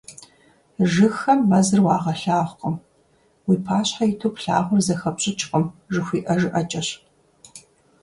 [0.91, 2.75] "Жыгхэм мэзыр уагъэлъагъукъым"—
[3.47, 6.87] уи пащхьэ иту плъагъур зэхэпщӀыкӀкъым жыхуиӀэ жыӀэкӀэщ.